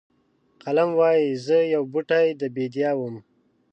[0.61, 3.15] قلم وایي زه یو بوټی د بیدیا وم.